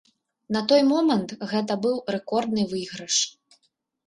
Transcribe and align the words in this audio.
На 0.55 0.61
той 0.71 0.81
момант 0.91 1.29
гэта 1.51 1.77
быў 1.83 2.01
рэкордны 2.17 2.63
выйгрыш. 2.73 3.17